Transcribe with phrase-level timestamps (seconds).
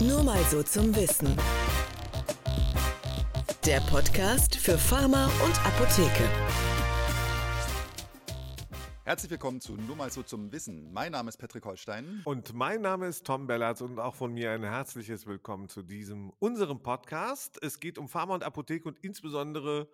[0.00, 1.36] Nur mal so zum Wissen.
[3.66, 6.26] Der Podcast für Pharma und Apotheke.
[9.04, 10.90] Herzlich willkommen zu Nur mal so zum Wissen.
[10.90, 12.22] Mein Name ist Patrick Holstein.
[12.24, 16.32] Und mein Name ist Tom Bellatz und auch von mir ein herzliches Willkommen zu diesem,
[16.38, 17.62] unserem Podcast.
[17.62, 19.86] Es geht um Pharma und Apotheke und insbesondere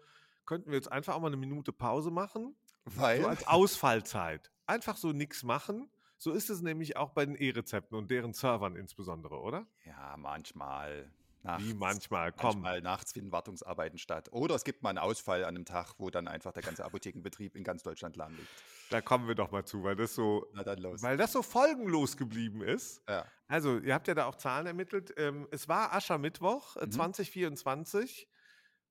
[0.44, 2.54] könnten wir jetzt einfach auch mal eine Minute Pause machen.
[2.84, 3.22] Weil?
[3.22, 4.52] So als Ausfallzeit.
[4.68, 5.90] Einfach so nichts machen.
[6.18, 9.66] So ist es nämlich auch bei den E-Rezepten und deren Servern insbesondere, oder?
[9.84, 11.12] Ja, manchmal.
[11.42, 12.60] Nachts, Wie manchmal, komm.
[12.60, 14.28] Manchmal nachts finden Wartungsarbeiten statt.
[14.32, 17.54] Oder es gibt mal einen Ausfall an einem Tag, wo dann einfach der ganze Apothekenbetrieb
[17.54, 18.48] in ganz Deutschland lahmliegt.
[18.90, 23.00] Da kommen wir doch mal zu, weil das so, weil das so folgenlos geblieben ist.
[23.08, 23.26] Ja.
[23.46, 25.14] Also, ihr habt ja da auch Zahlen ermittelt.
[25.16, 26.92] Ähm, es war Aschermittwoch äh, mhm.
[26.92, 28.28] 2024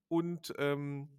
[0.08, 1.10] und ähm,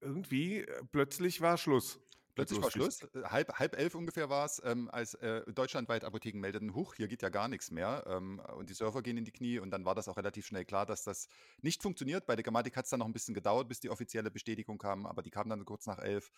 [0.00, 2.00] irgendwie äh, plötzlich war Schluss.
[2.38, 3.02] Plötzlich war Schluss.
[3.02, 7.08] Äh, halb, halb elf ungefähr war es, ähm, als äh, deutschlandweit Apotheken meldeten, huch, hier
[7.08, 8.04] geht ja gar nichts mehr.
[8.06, 9.58] Ähm, und die Server gehen in die Knie.
[9.58, 11.28] Und dann war das auch relativ schnell klar, dass das
[11.62, 12.26] nicht funktioniert.
[12.26, 15.06] Bei der Grammatik hat es dann noch ein bisschen gedauert, bis die offizielle Bestätigung kam.
[15.06, 16.30] Aber die kam dann kurz nach elf.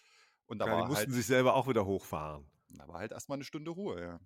[0.47, 2.47] Und da ja, war die mussten halt, sich selber auch wieder hochfahren.
[2.71, 4.21] Da war halt erstmal eine Stunde Ruhe, ja.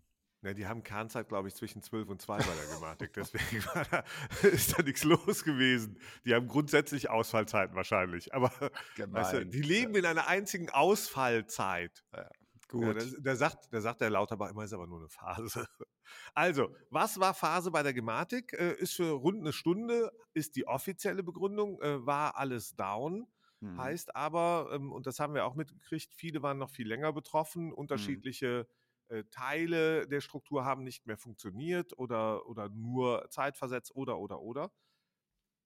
[0.45, 3.13] Ja, die haben Kernzeit, glaube ich, zwischen 12 und 2 bei der Gematik.
[3.17, 4.05] Deswegen da,
[4.49, 5.99] ist da nichts los gewesen.
[6.27, 8.35] Die haben grundsätzlich Ausfallzeiten wahrscheinlich.
[8.35, 8.53] Aber
[8.99, 12.05] weißt du, die leben in einer einzigen Ausfallzeit.
[12.13, 12.29] Ja,
[12.69, 13.03] gut.
[13.03, 15.67] Ja, der, sagt, der sagt der Lauterbach immer, ist aber nur eine Phase.
[16.35, 18.53] Also, was war Phase bei der Gematik?
[18.53, 23.27] Äh, ist für rund eine Stunde, ist die offizielle Begründung, äh, war alles down.
[23.61, 23.81] Mhm.
[23.81, 27.73] Heißt aber, ähm, und das haben wir auch mitgekriegt, viele waren noch viel länger betroffen,
[27.73, 28.84] unterschiedliche mhm
[29.15, 34.73] äh, Teile der Struktur haben nicht mehr funktioniert oder, oder nur zeitversetzt oder, oder, oder.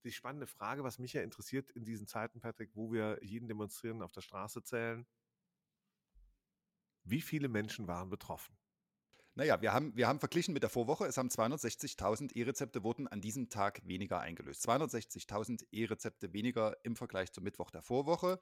[0.04, 4.02] Die spannende Frage, was mich ja interessiert in diesen Zeiten, Patrick, wo wir jeden Demonstrieren
[4.02, 5.06] auf der Straße zählen,
[7.04, 8.56] wie viele Menschen waren betroffen?
[9.34, 11.06] Naja, wir haben, wir haben verglichen mit der Vorwoche.
[11.06, 14.69] Es haben 260.000 E-Rezepte wurden an diesem Tag weniger eingelöst.
[14.69, 18.41] 260.000 E-Rezepte weniger im Vergleich zum Mittwoch der Vorwoche.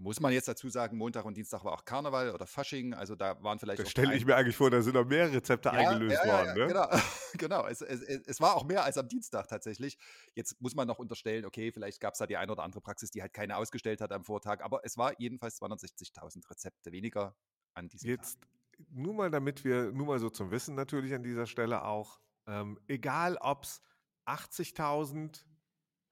[0.00, 3.42] Muss man jetzt dazu sagen, Montag und Dienstag war auch Karneval oder Fasching, also da
[3.42, 3.80] waren vielleicht.
[3.80, 6.32] Da stelle ich mir eigentlich vor, da sind noch mehr Rezepte ja, eingelöst ja, ja,
[6.34, 6.58] worden.
[6.58, 6.66] Ne?
[6.68, 6.88] Genau,
[7.34, 7.66] genau.
[7.66, 9.98] Es, es, es, war auch mehr als am Dienstag tatsächlich.
[10.36, 13.10] Jetzt muss man noch unterstellen, okay, vielleicht gab es da die eine oder andere Praxis,
[13.10, 17.34] die halt keine ausgestellt hat am Vortag, aber es war jedenfalls 260.000 Rezepte weniger
[17.74, 18.48] an diesem jetzt, Tag.
[18.78, 22.20] Jetzt nur mal, damit wir, nur mal so zum Wissen natürlich an dieser Stelle auch,
[22.46, 23.82] ähm, egal ob es
[24.26, 25.44] 80.000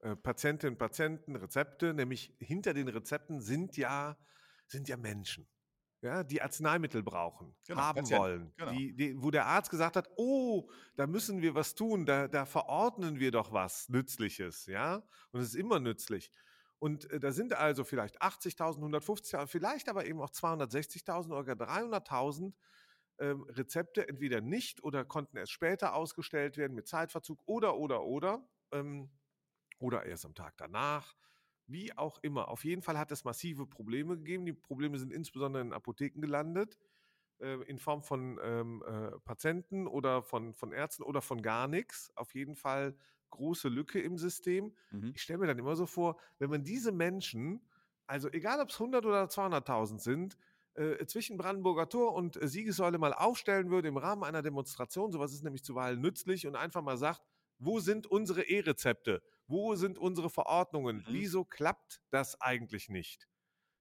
[0.07, 4.17] äh, Patientinnen und Patienten Rezepte, nämlich hinter den Rezepten sind ja,
[4.69, 5.49] sind ja Menschen.
[6.03, 8.71] Ja, die Arzneimittel brauchen, genau, haben Patienten, wollen, genau.
[8.71, 12.45] die, die, wo der Arzt gesagt hat, oh, da müssen wir was tun, da, da
[12.45, 15.03] verordnen wir doch was Nützliches, ja,
[15.33, 16.31] und es ist immer nützlich.
[16.79, 22.53] Und äh, da sind also vielleicht 80.000, 150.000, vielleicht aber eben auch 260.000 oder 300.000
[23.19, 28.47] ähm, Rezepte entweder nicht oder konnten erst später ausgestellt werden mit Zeitverzug oder, oder, oder.
[28.71, 29.11] Ähm,
[29.79, 31.15] oder erst am Tag danach.
[31.67, 32.49] Wie auch immer.
[32.49, 34.47] Auf jeden Fall hat es massive Probleme gegeben.
[34.47, 36.79] Die Probleme sind insbesondere in Apotheken gelandet,
[37.41, 42.13] äh, in Form von ähm, äh, Patienten oder von, von Ärzten oder von gar nichts.
[42.15, 42.97] Auf jeden Fall
[43.31, 44.75] große Lücke im System.
[44.91, 45.13] Mhm.
[45.15, 47.69] Ich stelle mir dann immer so vor, wenn man diese Menschen,
[48.07, 50.37] also egal ob es 100 oder 200.000 sind,
[50.75, 55.33] äh, zwischen Brandenburger Tor und äh, Siegessäule mal aufstellen würde im Rahmen einer Demonstration, sowas
[55.33, 57.23] ist nämlich zuweilen nützlich und einfach mal sagt,
[57.59, 59.23] wo sind unsere E-Rezepte?
[59.49, 60.99] Wo sind unsere Verordnungen?
[60.99, 61.05] Mhm.
[61.09, 63.29] Wieso klappt das eigentlich nicht?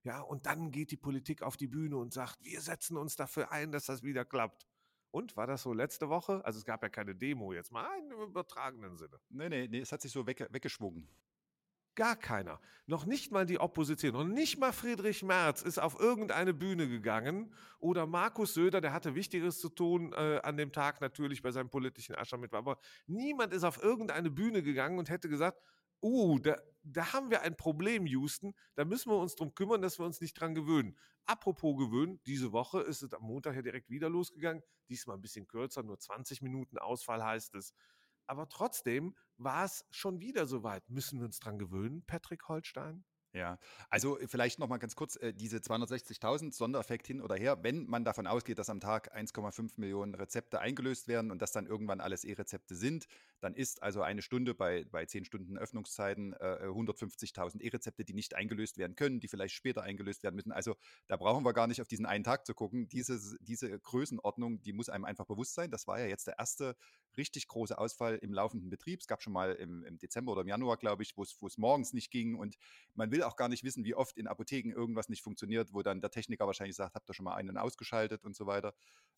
[0.04, 3.52] Ja, und dann geht die Politik auf die Bühne und sagt, wir setzen uns dafür
[3.52, 4.68] ein, dass das wieder klappt.
[5.10, 6.44] Und war das so letzte Woche?
[6.46, 9.20] Also es gab ja keine Demo jetzt mal im übertragenen Sinne.
[9.30, 11.10] Nee, nee, nee, es hat sich so wegge weggeschwungen.
[11.96, 12.60] Gar keiner.
[12.88, 14.14] Noch nicht mal die Opposition.
[14.14, 17.54] Noch nicht mal Friedrich Merz ist auf irgendeine Bühne gegangen.
[17.80, 21.70] Oder Markus Söder, der hatte Wichtigeres zu tun äh, an dem Tag natürlich bei seinem
[21.70, 22.54] politischen Aschermitt.
[22.54, 25.62] Aber niemand ist auf irgendeine Bühne gegangen und hätte gesagt,
[26.02, 28.54] uh, da, da haben wir ein Problem, Houston.
[28.76, 30.98] Da müssen wir uns drum kümmern, dass wir uns nicht dran gewöhnen.
[31.26, 34.62] Apropos gewöhnen, diese Woche ist es am Montag ja direkt wieder losgegangen.
[34.90, 37.74] Diesmal ein bisschen kürzer, nur 20 Minuten Ausfall heißt es.
[38.28, 40.90] Aber trotzdem war es schon wieder soweit.
[40.90, 43.06] Müssen wir uns dran gewöhnen, Patrick Holstein?
[43.36, 47.62] Ja, also äh, vielleicht noch mal ganz kurz äh, diese 260.000 Sondereffekt hin oder her,
[47.64, 51.68] wenn man davon ausgeht, dass am Tag 1,5 Millionen Rezepte eingelöst werden und das dann
[51.68, 53.08] irgendwann alles E-Rezepte sind,
[53.42, 58.36] dann ist also eine Stunde bei, bei 10 Stunden Öffnungszeiten äh, 150.000 E-Rezepte, die nicht
[58.36, 60.54] eingelöst werden können, die vielleicht später eingelöst werden müssen.
[60.54, 60.78] Also
[61.08, 62.88] da brauchen wir gar nicht auf diesen einen Tag zu gucken.
[62.88, 65.72] Diese, diese Größenordnung, die muss einem einfach bewusst sein.
[65.72, 66.78] Das war ja jetzt der erste
[67.18, 69.02] richtig große Ausfall im laufenden Betrieb.
[69.02, 71.94] Es gab schon mal im, im Dezember oder im Januar, glaube ich, wo es morgens
[71.94, 72.58] nicht ging und
[72.94, 76.02] man will auch gar nicht wissen, wie oft in Apotheken irgendwas nicht funktioniert, wo dann
[76.02, 78.74] der Techniker wahrscheinlich sagt, habt ihr schon mal einen ausgeschaltet und so weiter.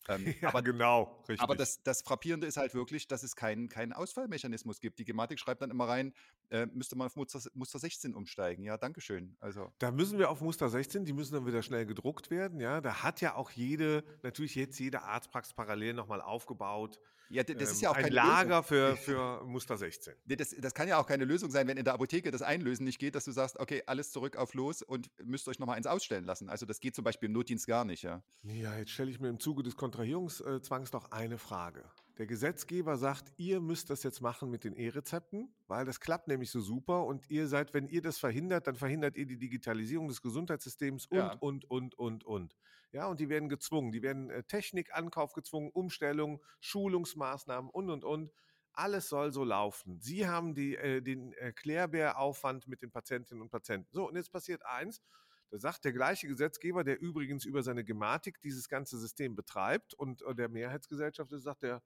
[0.08, 1.40] Ähm, ja, aber, genau, richtig.
[1.40, 4.98] Aber das, das Frappierende ist halt wirklich, dass es keinen kein Ausfallmechanismus gibt.
[4.98, 6.12] Die Gematik schreibt dann immer rein,
[6.50, 8.64] äh, müsste man auf Muster, Muster 16 umsteigen.
[8.64, 9.36] Ja, Dankeschön.
[9.40, 9.72] Also.
[9.78, 12.60] Da müssen wir auf Muster 16, die müssen dann wieder schnell gedruckt werden.
[12.60, 16.98] Ja, da hat ja auch jede, natürlich jetzt jede Arztpraxis parallel nochmal aufgebaut.
[17.30, 20.14] Ja, das ist ja auch ähm, ein Lager für, für Muster 16.
[20.26, 22.98] Das, das kann ja auch keine Lösung sein, wenn in der Apotheke das Einlösen nicht
[22.98, 26.24] geht, dass du sagst, okay, alles zurück auf los und müsst euch nochmal eins ausstellen
[26.24, 26.48] lassen.
[26.48, 28.22] Also das geht zum Beispiel im Notdienst gar nicht, ja.
[28.42, 31.84] Ja, jetzt stelle ich mir im Zuge des Kontrahierungszwangs noch eine Frage.
[32.18, 36.50] Der Gesetzgeber sagt, ihr müsst das jetzt machen mit den E-Rezepten, weil das klappt nämlich
[36.50, 40.20] so super und ihr seid, wenn ihr das verhindert, dann verhindert ihr die Digitalisierung des
[40.20, 41.32] Gesundheitssystems und, ja.
[41.34, 42.56] und, und, und, und.
[42.90, 48.32] Ja, und die werden gezwungen, die werden äh, Technikankauf gezwungen, Umstellung, Schulungsmaßnahmen und, und, und.
[48.72, 50.00] Alles soll so laufen.
[50.00, 53.88] Sie haben die, äh, den Erklärbäraufwand mit den Patientinnen und Patienten.
[53.92, 55.02] So, und jetzt passiert eins.
[55.50, 60.22] Da sagt der gleiche Gesetzgeber, der übrigens über seine Gematik dieses ganze System betreibt und
[60.22, 61.80] äh, der Mehrheitsgesellschaft ist, sagt der,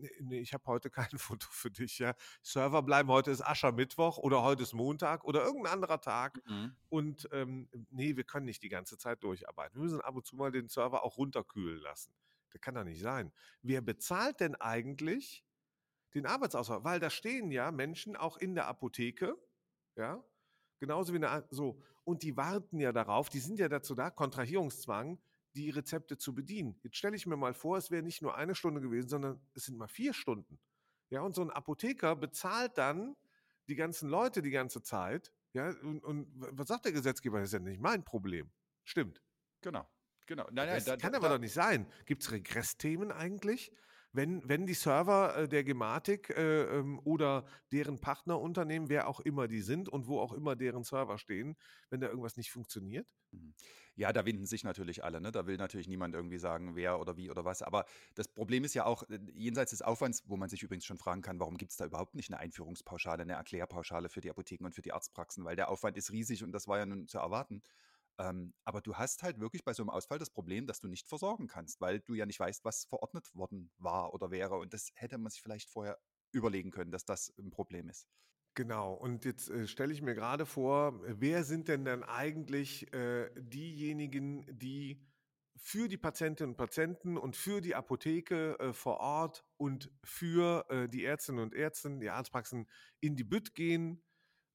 [0.00, 1.98] nee, nee ich habe heute kein Foto für dich.
[1.98, 2.14] Ja.
[2.42, 6.40] Server bleiben, heute ist Aschermittwoch oder heute ist Montag oder irgendein anderer Tag.
[6.46, 6.74] Mhm.
[6.88, 9.76] Und ähm, nee, wir können nicht die ganze Zeit durcharbeiten.
[9.76, 12.12] Wir müssen ab und zu mal den Server auch runterkühlen lassen.
[12.50, 13.32] Das kann doch nicht sein.
[13.62, 15.44] Wer bezahlt denn eigentlich
[16.14, 16.84] den Arbeitsausfall?
[16.84, 19.36] Weil da stehen ja Menschen auch in der Apotheke,
[19.96, 20.22] ja,
[20.80, 25.18] genauso wie eine, so, und die warten ja darauf, die sind ja dazu da, Kontrahierungszwang,
[25.54, 26.78] die Rezepte zu bedienen.
[26.82, 29.64] Jetzt stelle ich mir mal vor, es wäre nicht nur eine Stunde gewesen, sondern es
[29.64, 30.60] sind mal vier Stunden.
[31.10, 33.16] Ja, und so ein Apotheker bezahlt dann
[33.68, 35.32] die ganzen Leute die ganze Zeit.
[35.52, 37.38] Ja, und, und was sagt der Gesetzgeber?
[37.40, 38.50] Das ist ja nicht mein Problem.
[38.84, 39.22] Stimmt.
[39.60, 39.88] Genau.
[40.26, 40.44] Genau.
[40.44, 41.90] Nein, nein, das da, kann da, aber da, doch nicht sein.
[42.06, 43.72] Gibt es Regressthemen eigentlich?
[44.12, 49.48] Wenn, wenn die Server äh, der Gematik äh, ähm, oder deren Partnerunternehmen, wer auch immer
[49.48, 51.56] die sind und wo auch immer deren Server stehen,
[51.90, 53.06] wenn da irgendwas nicht funktioniert?
[53.30, 53.54] Mhm.
[53.94, 55.20] Ja, da winden sich natürlich alle.
[55.20, 55.30] Ne?
[55.30, 57.62] Da will natürlich niemand irgendwie sagen, wer oder wie oder was.
[57.62, 57.84] Aber
[58.14, 61.22] das Problem ist ja auch, äh, jenseits des Aufwands, wo man sich übrigens schon fragen
[61.22, 64.74] kann, warum gibt es da überhaupt nicht eine Einführungspauschale, eine Erklärpauschale für die Apotheken und
[64.74, 67.62] für die Arztpraxen, weil der Aufwand ist riesig und das war ja nun zu erwarten.
[68.18, 71.08] Ähm, aber du hast halt wirklich bei so einem Ausfall das Problem, dass du nicht
[71.08, 74.56] versorgen kannst, weil du ja nicht weißt, was verordnet worden war oder wäre.
[74.56, 75.98] Und das hätte man sich vielleicht vorher
[76.32, 78.06] überlegen können, dass das ein Problem ist.
[78.54, 83.30] Genau, und jetzt äh, stelle ich mir gerade vor, wer sind denn dann eigentlich äh,
[83.36, 85.00] diejenigen, die
[85.56, 90.88] für die Patientinnen und Patienten und für die Apotheke äh, vor Ort und für äh,
[90.88, 92.68] die Ärztinnen und Ärzte, die Arztpraxen
[93.00, 94.02] in die Bütt gehen,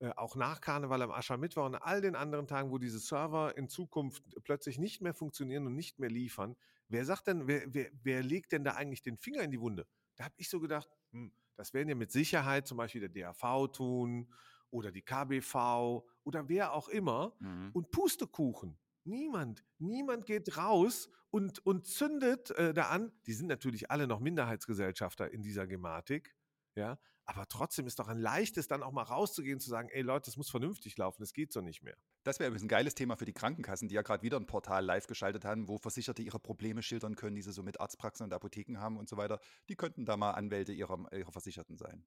[0.06, 3.68] äh, auch nach Karneval am Aschermittwoch und all den anderen Tagen, wo diese Server in
[3.70, 6.56] Zukunft plötzlich nicht mehr funktionieren und nicht mehr liefern,
[6.90, 9.88] wer sagt denn, wer, wer, wer legt denn da eigentlich den Finger in die Wunde?
[10.16, 13.72] Da habe ich so gedacht, hm, das werden ja mit Sicherheit zum Beispiel der DAV
[13.72, 14.32] tun
[14.70, 17.36] oder die KBV oder wer auch immer.
[17.40, 17.72] Mhm.
[17.74, 18.78] Und Pustekuchen.
[19.06, 23.12] Niemand, niemand geht raus und, und zündet äh, da an.
[23.26, 26.36] Die sind natürlich alle noch Minderheitsgesellschafter in dieser Gematik.
[26.76, 30.26] Ja, aber trotzdem ist doch ein leichtes, dann auch mal rauszugehen, zu sagen, ey Leute,
[30.26, 31.98] das muss vernünftig laufen, das geht so nicht mehr.
[32.24, 34.86] Das wäre übrigens ein geiles Thema für die Krankenkassen, die ja gerade wieder ein Portal
[34.86, 38.34] live geschaltet haben, wo Versicherte ihre Probleme schildern können, die sie so mit Arztpraxen und
[38.34, 39.40] Apotheken haben und so weiter.
[39.70, 42.06] Die könnten da mal Anwälte ihrer, ihrer Versicherten sein.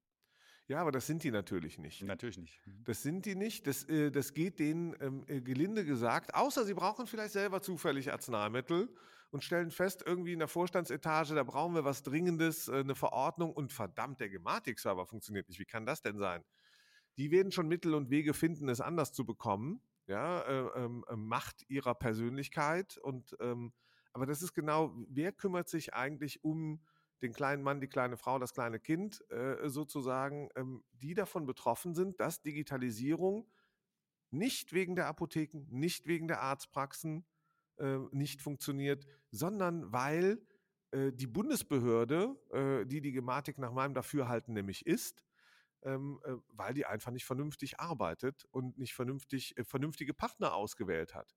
[0.67, 2.03] Ja, aber das sind die natürlich nicht.
[2.03, 2.61] Natürlich nicht.
[2.65, 2.83] Mhm.
[2.83, 3.65] Das sind die nicht.
[3.65, 8.11] Das, äh, das geht denen ähm, äh, gelinde gesagt, außer sie brauchen vielleicht selber zufällig
[8.11, 8.93] Arzneimittel
[9.31, 13.53] und stellen fest, irgendwie in der Vorstandsetage, da brauchen wir was Dringendes, äh, eine Verordnung
[13.53, 15.59] und verdammt, der Gematik-Server funktioniert nicht.
[15.59, 16.43] Wie kann das denn sein?
[17.17, 19.81] Die werden schon Mittel und Wege finden, es anders zu bekommen.
[20.07, 23.73] Ja, äh, ähm, äh, Macht ihrer Persönlichkeit und ähm,
[24.11, 26.81] aber das ist genau, wer kümmert sich eigentlich um
[27.21, 31.93] den kleinen Mann, die kleine Frau, das kleine Kind äh, sozusagen, ähm, die davon betroffen
[31.93, 33.47] sind, dass Digitalisierung
[34.31, 37.25] nicht wegen der Apotheken, nicht wegen der Arztpraxen
[37.79, 40.41] äh, nicht funktioniert, sondern weil
[40.91, 45.23] äh, die Bundesbehörde, äh, die die Gematik nach meinem Dafürhalten nämlich ist,
[45.83, 51.13] ähm, äh, weil die einfach nicht vernünftig arbeitet und nicht vernünftig, äh, vernünftige Partner ausgewählt
[51.15, 51.35] hat.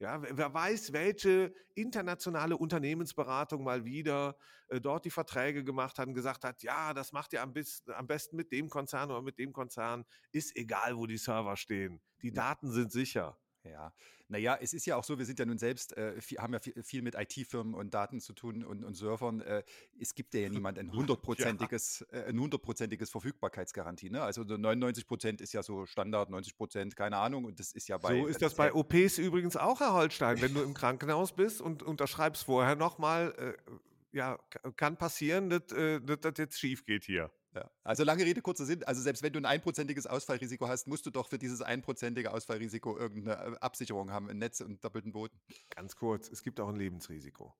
[0.00, 4.34] Ja, wer weiß, welche internationale Unternehmensberatung mal wieder
[4.68, 7.52] äh, dort die Verträge gemacht hat und gesagt hat, ja, das macht ihr am,
[7.88, 12.00] am, besten mit dem Konzern oder mit dem Konzern, ist egal, wo die Server stehen.
[12.22, 13.38] Die Daten sind sicher.
[13.64, 13.92] Ja,
[14.28, 16.60] naja, es ist ja auch so, wir sind ja nun selbst, äh, viel, haben ja
[16.60, 19.40] viel, viel mit IT-Firmen und Daten zu tun und, und Servern.
[19.40, 19.64] Äh,
[19.98, 22.20] es gibt ja niemand ein hundertprozentiges, ja.
[22.20, 24.08] äh, ein hundertprozentiges Verfügbarkeitsgarantie.
[24.08, 24.22] Ne?
[24.22, 27.44] Also 99 Prozent ist ja so Standard, 90 Prozent, keine Ahnung.
[27.44, 28.20] Und das ist ja bei.
[28.20, 30.40] So ist das bei OPs übrigens auch, Herr Holstein.
[30.40, 33.72] Wenn du im Krankenhaus bist und unterschreibst vorher nochmal, äh,
[34.16, 34.38] ja,
[34.76, 37.30] kann passieren, dass, äh, dass das jetzt schief geht hier.
[37.54, 37.68] Ja.
[37.82, 38.84] Also lange Rede, kurzer Sinn.
[38.84, 42.96] Also selbst wenn du ein einprozentiges Ausfallrisiko hast, musst du doch für dieses einprozentige Ausfallrisiko
[42.96, 45.38] irgendeine äh, Absicherung haben, ein Netz und doppelten Boden.
[45.70, 47.54] Ganz kurz, es gibt auch ein Lebensrisiko.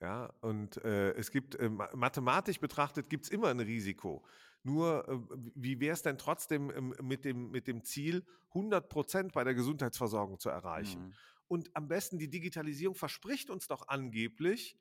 [0.00, 4.24] Ja, und äh, es gibt, äh, mathematisch betrachtet, gibt es immer ein Risiko.
[4.62, 5.18] Nur, äh,
[5.54, 9.54] wie wäre es denn trotzdem ähm, mit, dem, mit dem Ziel, 100 Prozent bei der
[9.54, 11.08] Gesundheitsversorgung zu erreichen?
[11.08, 11.14] Mhm.
[11.48, 14.76] Und am besten, die Digitalisierung verspricht uns doch angeblich,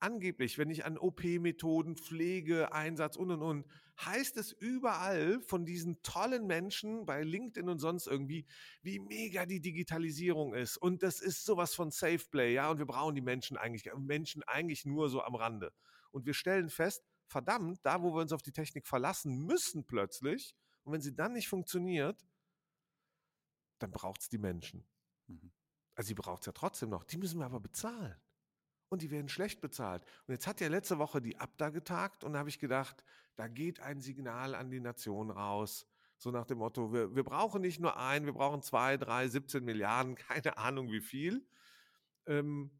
[0.00, 3.66] angeblich, wenn ich an OP-Methoden, Pflege, Einsatz und und und,
[4.04, 8.46] heißt es überall von diesen tollen Menschen bei LinkedIn und sonst irgendwie,
[8.82, 10.76] wie mega die Digitalisierung ist.
[10.76, 12.70] Und das ist sowas von Safe Play, ja.
[12.70, 15.72] Und wir brauchen die Menschen eigentlich, Menschen eigentlich nur so am Rande.
[16.10, 20.54] Und wir stellen fest, verdammt, da wo wir uns auf die Technik verlassen müssen plötzlich,
[20.82, 22.26] und wenn sie dann nicht funktioniert,
[23.78, 24.86] dann braucht es die Menschen.
[25.28, 25.50] Mhm.
[25.94, 27.04] Also sie braucht es ja trotzdem noch.
[27.04, 28.16] Die müssen wir aber bezahlen
[28.88, 30.04] und die werden schlecht bezahlt.
[30.26, 33.04] Und jetzt hat ja letzte Woche die Abda getagt und da habe ich gedacht,
[33.36, 35.86] da geht ein Signal an die Nation raus.
[36.16, 39.64] So nach dem Motto, wir, wir brauchen nicht nur ein, wir brauchen zwei, drei, 17
[39.64, 41.46] Milliarden, keine Ahnung wie viel.
[42.26, 42.70] Ähm,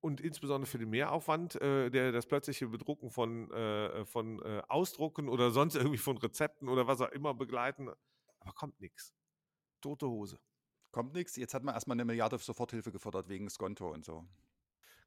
[0.00, 5.28] und insbesondere für den Mehraufwand, äh, der das plötzliche Bedrucken von, äh, von äh, Ausdrucken
[5.28, 7.88] oder sonst irgendwie von Rezepten oder was auch immer begleiten.
[8.40, 9.14] Aber kommt nichts.
[9.80, 10.38] Tote Hose.
[10.92, 11.36] Kommt nichts.
[11.36, 14.24] Jetzt hat man erstmal eine Milliarde Soforthilfe gefordert wegen Skonto und so.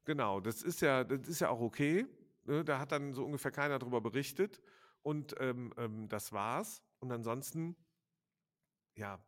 [0.04, 2.06] Genau, das ist ja, das ist ja auch okay.
[2.44, 2.64] Ne?
[2.64, 4.60] Da hat dann so ungefähr keiner drüber berichtet.
[5.02, 6.82] Und ähm, ähm, das war's.
[6.98, 7.76] Und ansonsten,
[8.96, 9.24] ja,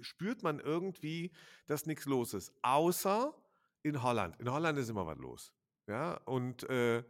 [0.00, 1.32] spürt man irgendwie,
[1.66, 2.52] dass nichts los ist.
[2.62, 3.34] Außer
[3.82, 4.38] in Holland.
[4.40, 5.54] In Holland ist immer was los.
[5.86, 7.02] Ja, und äh,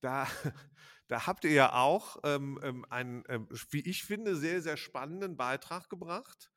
[0.00, 0.26] da,
[1.08, 5.36] da habt ihr ja auch ähm, ähm einen, ähm, wie ich finde, sehr, sehr spannenden
[5.36, 6.52] Beitrag gebracht,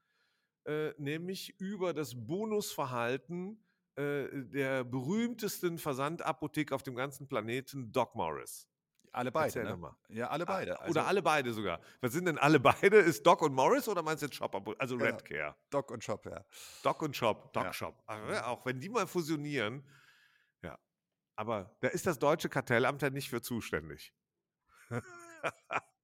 [0.65, 3.63] äh, nämlich über das Bonusverhalten
[3.97, 8.67] äh, der berühmtesten Versandapotheke auf dem ganzen Planeten, Doc Morris.
[9.11, 9.63] Alle beide.
[9.63, 9.95] Ne?
[10.09, 10.79] Ja, alle beide.
[10.79, 11.81] Also, oder alle beide sogar.
[12.01, 12.97] Was sind denn alle beide?
[12.97, 14.75] Ist Doc und Morris oder meinst du jetzt Shop?
[14.77, 15.39] Also Redcare.
[15.39, 16.45] Ja, Doc und Shop, ja.
[16.83, 17.73] Doc und Shop, Doc ja.
[17.73, 18.03] Shop.
[18.05, 19.83] Also, auch wenn die mal fusionieren,
[20.61, 20.77] ja.
[21.35, 24.13] Aber da ist das deutsche Kartellamt ja nicht für zuständig.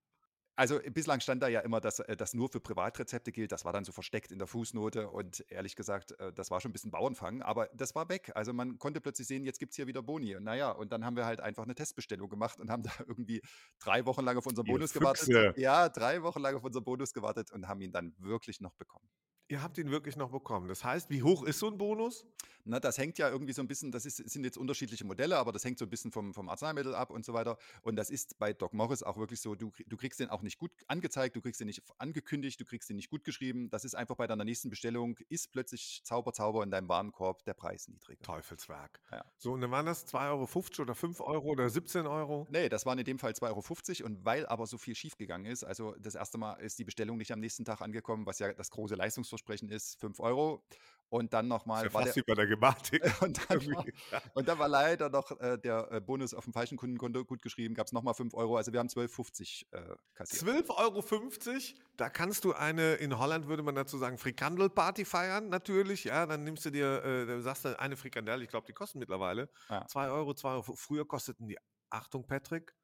[0.55, 3.51] Also bislang stand da ja immer, dass äh, das nur für Privatrezepte gilt.
[3.51, 6.69] Das war dann so versteckt in der Fußnote und ehrlich gesagt, äh, das war schon
[6.69, 8.31] ein bisschen Bauernfang, aber das war weg.
[8.35, 10.35] Also man konnte plötzlich sehen, jetzt gibt es hier wieder Boni.
[10.35, 13.41] Und naja, und dann haben wir halt einfach eine Testbestellung gemacht und haben da irgendwie
[13.79, 15.57] drei Wochen lang auf unseren Bonus gewartet.
[15.57, 19.09] Ja, drei Wochen lang auf unseren Bonus gewartet und haben ihn dann wirklich noch bekommen.
[19.47, 20.67] Ihr habt ihn wirklich noch bekommen.
[20.67, 22.25] Das heißt, wie hoch ist so ein Bonus?
[22.65, 25.51] Na, das hängt ja irgendwie so ein bisschen, das ist, sind jetzt unterschiedliche Modelle, aber
[25.51, 27.57] das hängt so ein bisschen vom, vom Arzneimittel ab und so weiter.
[27.81, 30.57] Und das ist bei Doc Morris auch wirklich so, du, du kriegst den auch nicht
[30.57, 33.69] gut angezeigt, du kriegst den nicht angekündigt, du kriegst den nicht gut geschrieben.
[33.69, 37.53] Das ist einfach bei deiner nächsten Bestellung, ist plötzlich Zauber, Zauber in deinem Warenkorb der
[37.53, 38.23] Preis niedriger.
[38.23, 39.01] Teufelswerk.
[39.11, 39.25] Ja.
[39.37, 42.47] So, und dann waren das 2,50 Euro oder 5 Euro oder 17 Euro?
[42.49, 44.07] Nee, das waren in dem Fall 2,50 Euro.
[44.07, 47.33] Und weil aber so viel schiefgegangen ist, also das erste Mal ist die Bestellung nicht
[47.33, 48.95] am nächsten Tag angekommen, was ja das große
[49.33, 50.63] Leistungsversprechen ist, 5 Euro.
[51.09, 51.83] Und dann nochmal.
[51.83, 53.03] Ja fast wie bei der Gematik.
[53.21, 53.85] Und dann, war,
[54.33, 57.75] und dann war leider noch äh, der äh, Bonus auf dem falschen Kundenkonto gut geschrieben,
[57.75, 58.57] gab es nochmal 5 Euro.
[58.57, 60.67] Also wir haben 12,50 äh, kassiert.
[60.67, 61.79] 12,50 Euro?
[61.97, 66.05] Da kannst du eine, in Holland würde man dazu sagen, Frikandel-Party feiern, natürlich.
[66.05, 69.51] Ja, dann nimmst du dir, äh, sagst du eine Frikandel, ich glaube, die kosten mittlerweile
[69.69, 69.85] ja.
[69.85, 70.75] 2 Euro, 2 Euro.
[70.75, 71.59] Früher kosteten die,
[71.91, 72.75] Achtung, Patrick,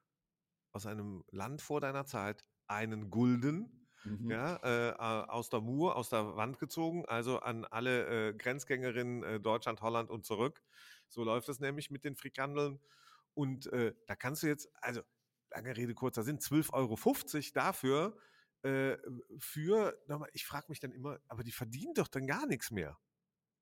[0.71, 4.31] aus einem Land vor deiner Zeit, einen Gulden mhm.
[4.31, 4.93] ja, äh,
[5.27, 10.09] aus der Mur, aus der Wand gezogen, also an alle äh, Grenzgängerinnen äh, Deutschland, Holland
[10.09, 10.61] und zurück.
[11.07, 12.79] So läuft es nämlich mit den Frikandeln.
[13.33, 15.01] Und äh, da kannst du jetzt, also
[15.51, 16.97] lange Rede, kurzer Sinn, 12,50 Euro
[17.53, 18.17] dafür,
[18.61, 18.97] äh,
[19.39, 22.97] für, nochmal, ich frage mich dann immer, aber die verdienen doch dann gar nichts mehr.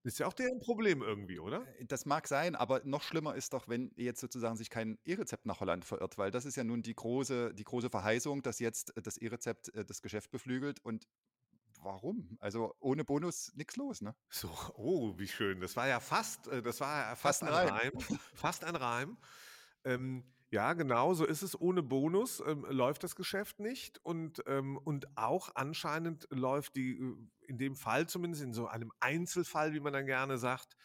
[0.08, 1.68] Ist ja auch deren Problem irgendwie, oder?
[1.80, 5.46] Äh, das mag sein, aber noch schlimmer ist doch, wenn jetzt sozusagen sich kein E-Rezept
[5.46, 8.96] nach Holland verirrt, weil das ist ja nun die große, die große Verheißung, dass jetzt
[8.96, 11.10] äh, das E-Rezept äh, das Geschäft beflügelt und
[11.82, 12.38] warum?
[12.40, 14.16] Also ohne Bonus nichts los, ne?
[14.30, 15.60] So, oh, wie schön.
[15.60, 17.70] Das war ja fast, das war ja fast, fast ein Reim.
[17.70, 18.20] Reim.
[18.34, 19.18] fast ein Reim.
[19.84, 21.60] Ähm, ja, genau, so ist es.
[21.60, 27.16] Ohne Bonus ähm, läuft das Geschäft nicht und, ähm, und auch anscheinend läuft die, äh,
[27.48, 30.75] in dem Fall zumindest, in so einem Einzelfall, wie man dann gerne sagt,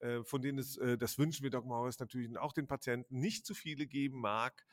[0.00, 3.46] äh, von denen es, äh, das wünschen wir Doc Morris natürlich auch den Patienten, nicht
[3.46, 4.64] zu viele geben mag.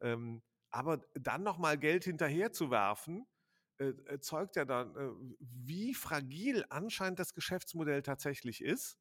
[0.00, 3.26] Ähm, aber dann nochmal Geld hinterher zu werfen,
[3.78, 5.10] äh, äh, zeugt ja dann, äh,
[5.40, 8.98] wie fragil anscheinend das Geschäftsmodell tatsächlich ist.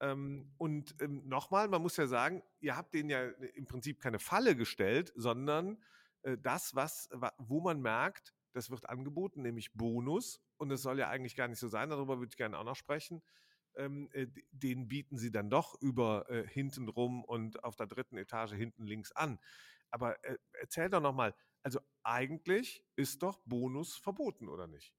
[0.00, 3.22] Ähm, und ähm, nochmal, man muss ja sagen, ihr habt denen ja
[3.54, 5.82] im Prinzip keine Falle gestellt, sondern
[6.22, 7.08] äh, das, was,
[7.38, 10.40] wo man merkt, das wird angeboten, nämlich Bonus.
[10.56, 12.76] Und es soll ja eigentlich gar nicht so sein, darüber würde ich gerne auch noch
[12.76, 13.22] sprechen.
[13.76, 18.16] ähm, äh, den bieten sie dann doch über äh, hinten rum und auf der dritten
[18.16, 19.38] Etage hinten links an.
[19.90, 24.94] Aber äh, erzähl doch nochmal, also eigentlich ist doch Bonus verboten, oder nicht?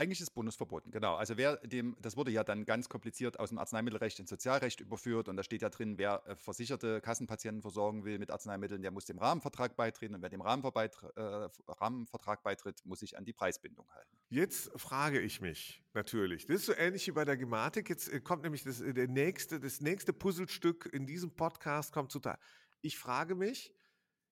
[0.00, 1.16] Eigentlich ist Bonus verboten, genau.
[1.16, 5.28] Also wer dem, das wurde ja dann ganz kompliziert aus dem Arzneimittelrecht ins Sozialrecht überführt
[5.28, 9.04] und da steht ja drin, wer äh, versicherte Kassenpatienten versorgen will mit Arzneimitteln, der muss
[9.04, 13.86] dem Rahmenvertrag beitreten und wer dem Rahmenvertrag, äh, Rahmenvertrag beitritt, muss sich an die Preisbindung
[13.90, 14.16] halten.
[14.30, 18.20] Jetzt frage ich mich natürlich, das ist so ähnlich wie bei der Gematik, jetzt äh,
[18.20, 22.40] kommt nämlich das, der nächste, das nächste Puzzlestück in diesem Podcast kommt zutage.
[22.80, 23.74] Ich frage mich,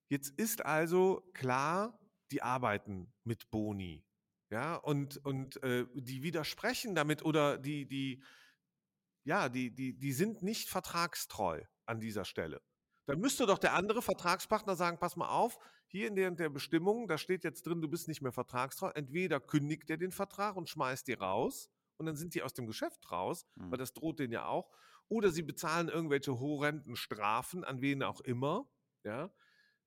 [0.08, 4.07] jetzt ist also klar, die arbeiten mit Boni
[4.50, 8.22] ja, und, und äh, die widersprechen damit oder die, die,
[9.24, 12.60] ja, die, die, die sind nicht vertragstreu an dieser Stelle.
[13.06, 17.08] Dann müsste doch der andere Vertragspartner sagen, pass mal auf, hier in der, der Bestimmung,
[17.08, 18.90] da steht jetzt drin, du bist nicht mehr vertragstreu.
[18.94, 22.66] Entweder kündigt er den Vertrag und schmeißt die raus und dann sind die aus dem
[22.66, 23.70] Geschäft raus, mhm.
[23.70, 24.70] weil das droht denen ja auch.
[25.08, 28.68] Oder sie bezahlen irgendwelche horrenden Strafen, an wen auch immer,
[29.04, 29.30] ja.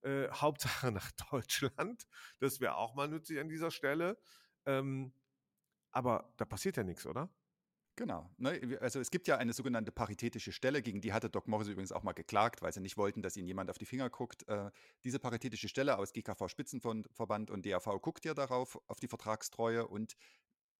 [0.01, 2.07] Äh, Hauptsache nach Deutschland.
[2.39, 4.17] Das wäre auch mal nützlich an dieser Stelle.
[4.65, 5.11] Ähm,
[5.91, 7.29] aber da passiert ja nichts, oder?
[7.97, 8.29] Genau.
[8.37, 8.79] Ne?
[8.81, 12.03] Also es gibt ja eine sogenannte paritätische Stelle, gegen die hatte Doc Morris übrigens auch
[12.03, 14.47] mal geklagt, weil sie nicht wollten, dass ihnen jemand auf die Finger guckt.
[14.47, 14.71] Äh,
[15.03, 20.15] diese paritätische Stelle aus GKV Spitzenverband und DAV guckt ja darauf, auf die Vertragstreue und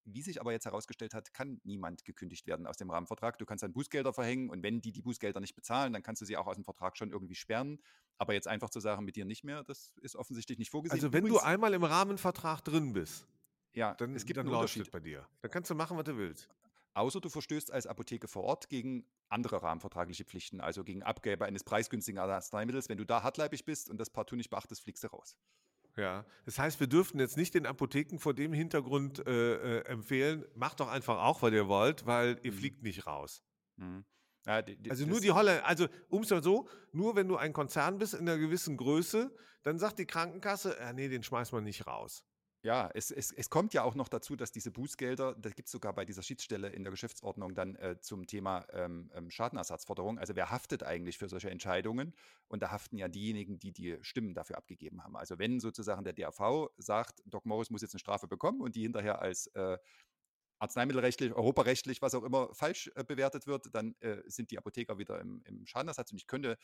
[0.05, 3.37] wie sich aber jetzt herausgestellt hat, kann niemand gekündigt werden aus dem Rahmenvertrag.
[3.37, 6.25] Du kannst dann Bußgelder verhängen und wenn die die Bußgelder nicht bezahlen, dann kannst du
[6.25, 7.79] sie auch aus dem Vertrag schon irgendwie sperren.
[8.17, 10.97] Aber jetzt einfach zu sagen, mit dir nicht mehr, das ist offensichtlich nicht vorgesehen.
[10.97, 13.27] Also wenn Übrigens, du einmal im Rahmenvertrag drin bist,
[13.73, 15.27] ja, dann, es gibt dann einen Unterschied bei dir.
[15.41, 16.49] Dann kannst du machen, was du willst.
[16.93, 21.63] Außer du verstößt als Apotheke vor Ort gegen andere rahmenvertragliche Pflichten, also gegen Abgabe eines
[21.63, 22.89] preisgünstigen Arzneimittels.
[22.89, 25.37] Wenn du da hartleibig bist und das partout nicht beachtest, fliegst du raus.
[25.97, 30.45] Ja, das heißt, wir dürften jetzt nicht den Apotheken vor dem Hintergrund äh, äh, empfehlen,
[30.55, 32.57] macht doch einfach auch, was ihr wollt, weil ihr mhm.
[32.57, 33.43] fliegt nicht raus.
[33.77, 34.05] Mhm.
[34.45, 37.37] Ja, die, die, also nur die Holle, also um es mal so, nur wenn du
[37.37, 41.53] ein Konzern bist in einer gewissen Größe, dann sagt die Krankenkasse, äh, nee, den schmeißt
[41.53, 42.25] man nicht raus.
[42.63, 45.71] Ja, es, es, es kommt ja auch noch dazu, dass diese Bußgelder, das gibt es
[45.71, 50.19] sogar bei dieser Schiedsstelle in der Geschäftsordnung dann äh, zum Thema ähm, ähm, Schadenersatzforderung.
[50.19, 52.13] Also wer haftet eigentlich für solche Entscheidungen?
[52.47, 55.17] Und da haften ja diejenigen, die die Stimmen dafür abgegeben haben.
[55.17, 58.83] Also wenn sozusagen der DAV sagt, Doc Morris muss jetzt eine Strafe bekommen und die
[58.83, 59.79] hinterher als äh,
[60.59, 65.19] arzneimittelrechtlich, europarechtlich, was auch immer, falsch äh, bewertet wird, dann äh, sind die Apotheker wieder
[65.19, 66.11] im, im Schadenersatz.
[66.11, 66.59] Und ich könnte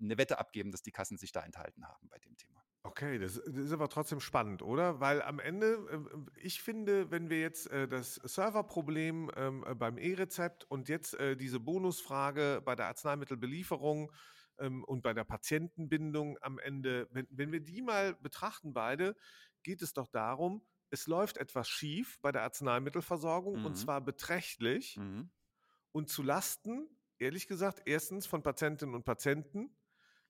[0.00, 2.62] eine Wette abgeben, dass die Kassen sich da enthalten haben bei dem Thema.
[2.84, 4.98] Okay, das, das ist aber trotzdem spannend, oder?
[4.98, 9.98] Weil am Ende, äh, ich finde, wenn wir jetzt äh, das Serverproblem ähm, äh, beim
[9.98, 14.10] E-Rezept und jetzt äh, diese Bonusfrage bei der Arzneimittelbelieferung
[14.58, 19.14] ähm, und bei der Patientenbindung am Ende, wenn, wenn wir die mal betrachten beide,
[19.62, 23.66] geht es doch darum, es läuft etwas schief bei der Arzneimittelversorgung mhm.
[23.66, 25.30] und zwar beträchtlich mhm.
[25.92, 29.74] und zu Lasten, ehrlich gesagt, erstens von Patientinnen und Patienten,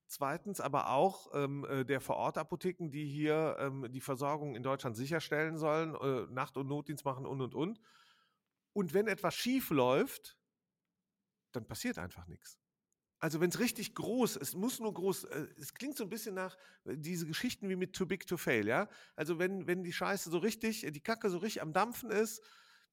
[0.06, 5.58] zweitens aber auch ähm, äh, der Vorortapotheken, die hier ähm, die Versorgung in Deutschland sicherstellen
[5.58, 7.80] sollen, äh, Nacht- und Notdienst machen und und und.
[8.72, 10.38] Und wenn etwas schief läuft,
[11.52, 12.58] dann passiert einfach nichts.
[13.18, 16.34] Also wenn es richtig groß, es muss nur groß, äh, es klingt so ein bisschen
[16.34, 18.88] nach äh, diese Geschichten wie mit Too Big to Fail, ja.
[19.14, 22.42] Also wenn, wenn die Scheiße so richtig, die Kacke so richtig am Dampfen ist,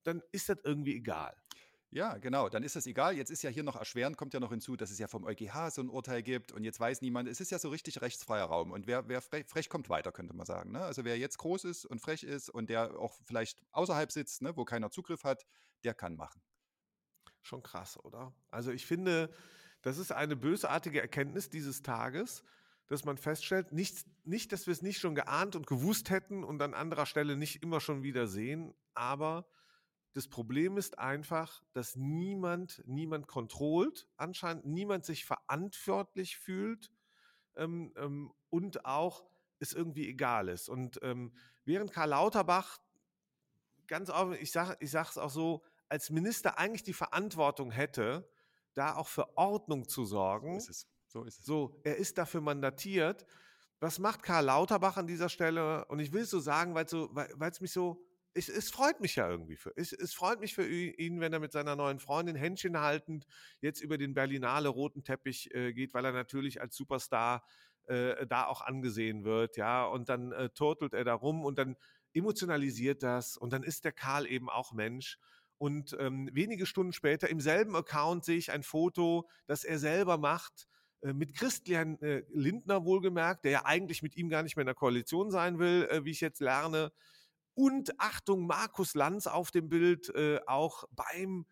[0.03, 1.35] dann ist das irgendwie egal.
[1.91, 3.17] Ja, genau, dann ist das egal.
[3.17, 5.71] Jetzt ist ja hier noch erschwerend, kommt ja noch hinzu, dass es ja vom EuGH
[5.71, 8.71] so ein Urteil gibt und jetzt weiß niemand, es ist ja so richtig rechtsfreier Raum
[8.71, 10.71] und wer, wer frech, frech kommt weiter, könnte man sagen.
[10.71, 10.81] Ne?
[10.81, 14.55] Also wer jetzt groß ist und frech ist und der auch vielleicht außerhalb sitzt, ne,
[14.55, 15.47] wo keiner Zugriff hat,
[15.83, 16.41] der kann machen.
[17.41, 18.33] Schon krass, oder?
[18.51, 19.31] Also ich finde,
[19.81, 22.43] das ist eine bösartige Erkenntnis dieses Tages,
[22.85, 26.61] dass man feststellt, nicht, nicht dass wir es nicht schon geahnt und gewusst hätten und
[26.61, 29.47] an anderer Stelle nicht immer schon wieder sehen, aber
[30.13, 36.91] das Problem ist einfach, dass niemand, niemand kontrollt, anscheinend niemand sich verantwortlich fühlt
[37.55, 39.25] ähm, ähm, und auch
[39.59, 40.69] es irgendwie egal ist.
[40.69, 41.33] Und ähm,
[41.65, 42.79] während Karl Lauterbach
[43.87, 48.29] ganz offen, ich sage ich es auch so, als Minister eigentlich die Verantwortung hätte,
[48.73, 50.59] da auch für Ordnung zu sorgen.
[50.59, 50.87] So ist es.
[51.07, 51.45] So, ist es.
[51.45, 53.25] so er ist dafür mandatiert.
[53.79, 55.85] Was macht Karl Lauterbach an dieser Stelle?
[55.85, 57.09] Und ich will es so sagen, weil es so,
[57.61, 59.73] mich so es, es, freut mich ja irgendwie für.
[59.75, 63.25] Es, es, freut mich für ihn, wenn er mit seiner neuen Freundin Händchen haltend
[63.61, 67.43] jetzt über den Berlinale roten Teppich äh, geht, weil er natürlich als Superstar
[67.87, 69.85] äh, da auch angesehen wird, ja.
[69.85, 71.75] Und dann äh, turtelt er da rum und dann
[72.13, 75.17] emotionalisiert das und dann ist der Karl eben auch Mensch.
[75.57, 80.17] Und ähm, wenige Stunden später im selben Account sehe ich ein Foto, das er selber
[80.17, 80.67] macht
[81.01, 84.67] äh, mit Christian äh, Lindner wohlgemerkt, der ja eigentlich mit ihm gar nicht mehr in
[84.67, 86.91] der Koalition sein will, äh, wie ich jetzt lerne.
[87.53, 91.45] Und Achtung, Markus Lanz auf dem Bild, äh, auch beim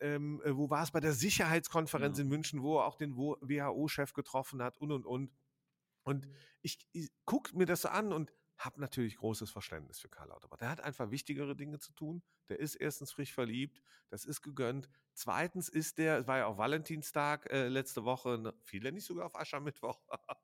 [0.00, 2.22] ähm, äh, wo war es bei der Sicherheitskonferenz Mhm.
[2.24, 5.30] in München, wo er auch den WHO-Chef getroffen hat und und und.
[6.04, 6.28] Und
[6.62, 8.32] ich, ich gucke mir das so an und
[8.64, 10.58] habe natürlich großes Verständnis für Karl Lauterbach.
[10.58, 12.22] Der hat einfach wichtigere Dinge zu tun.
[12.48, 14.88] Der ist erstens frisch verliebt, das ist gegönnt.
[15.14, 19.06] Zweitens ist der, es war ja auch Valentinstag äh, letzte Woche, ne, fiel er nicht
[19.06, 19.98] sogar auf Aschermittwoch?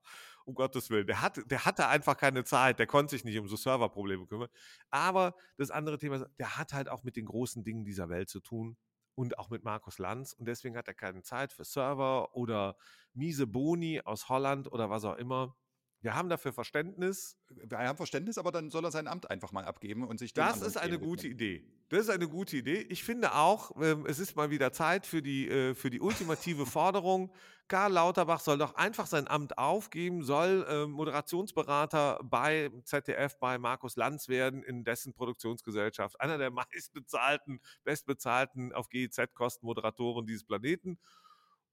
[0.44, 1.06] um Gottes Willen.
[1.06, 4.48] Der, hat, der hatte einfach keine Zeit, der konnte sich nicht um so Serverprobleme kümmern.
[4.90, 8.40] Aber das andere Thema, der hat halt auch mit den großen Dingen dieser Welt zu
[8.40, 8.76] tun
[9.14, 10.32] und auch mit Markus Lanz.
[10.32, 12.76] Und deswegen hat er keine Zeit für Server oder
[13.14, 15.56] miese Boni aus Holland oder was auch immer.
[16.00, 17.36] Wir haben dafür Verständnis.
[17.48, 20.60] Wir haben Verständnis, aber dann soll er sein Amt einfach mal abgeben und sich Das
[20.62, 21.26] ist eine gute.
[21.26, 21.64] Idee.
[21.88, 22.86] Das ist eine gute Idee.
[22.88, 26.66] Ich finde auch, ähm, es ist mal wieder Zeit für die, äh, für die ultimative
[26.66, 27.32] Forderung.
[27.66, 33.96] Karl Lauterbach soll doch einfach sein Amt aufgeben, soll äh, Moderationsberater bei ZDF, bei Markus
[33.96, 36.20] Lanz werden, in dessen Produktionsgesellschaft.
[36.20, 40.98] Einer der meistbezahlten, bestbezahlten auf GEZ-Kosten Moderatoren dieses Planeten.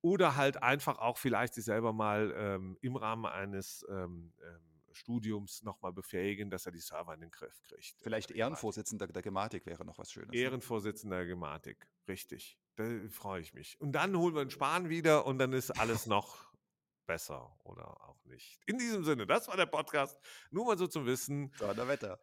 [0.05, 5.63] Oder halt einfach auch vielleicht sich selber mal ähm, im Rahmen eines ähm, ähm, Studiums
[5.63, 7.95] nochmal befähigen, dass er die Server in den Griff kriegt.
[8.03, 10.29] Vielleicht Äh, Ehrenvorsitzender der Gematik wäre noch was Schönes.
[10.29, 10.37] ne?
[10.37, 11.87] Ehrenvorsitzender der Gematik.
[12.07, 12.59] Richtig.
[12.75, 13.81] Da freue ich mich.
[13.81, 16.53] Und dann holen wir den Spahn wieder und dann ist alles noch
[17.07, 18.61] besser oder auch nicht.
[18.67, 20.19] In diesem Sinne, das war der Podcast.
[20.51, 21.51] Nur mal so zum Wissen.
[21.57, 22.19] Donnerwetter.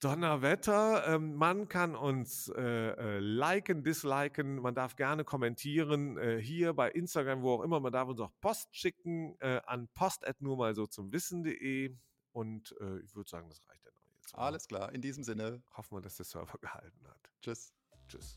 [0.00, 1.06] Donnerwetter.
[1.08, 4.56] Ähm, man kann uns äh, äh, liken, disliken.
[4.56, 6.16] Man darf gerne kommentieren.
[6.18, 7.80] Äh, hier bei Instagram, wo auch immer.
[7.80, 11.96] Man darf uns auch Post schicken äh, an post nur mal so zum Wissen.de.
[12.32, 14.34] Und äh, ich würde sagen, das reicht dann auch jetzt.
[14.34, 14.92] Alles klar.
[14.92, 15.62] In diesem Sinne.
[15.76, 17.30] Hoffen wir, dass der Server gehalten hat.
[17.40, 17.74] Tschüss.
[18.08, 18.36] Tschüss.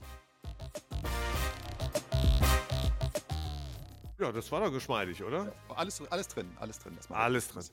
[4.19, 5.53] Ja, das war doch geschmeidig, oder?
[5.69, 6.51] Alles, alles drin.
[6.59, 6.97] Alles drin.
[7.09, 7.63] Alles drin.